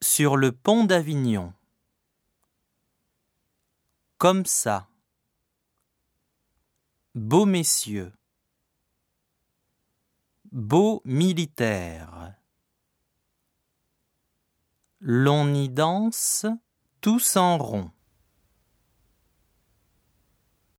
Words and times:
Sur 0.00 0.36
le 0.36 0.52
pont 0.52 0.84
d'Avignon. 0.84 1.52
Comme 4.18 4.46
ça. 4.46 4.88
Beaux 7.14 7.46
messieurs. 7.46 8.12
Beaux 10.50 11.02
militaires. 11.04 12.34
L'on 15.00 15.52
y 15.52 15.68
danse 15.68 16.46
tous 17.00 17.36
en 17.36 17.58
rond. 17.58 17.90